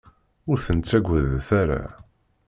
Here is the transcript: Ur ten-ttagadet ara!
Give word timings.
Ur 0.49 0.57
ten-ttagadet 0.65 1.47
ara! 1.61 1.83